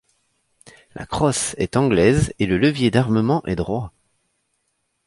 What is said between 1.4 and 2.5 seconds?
est anglaise et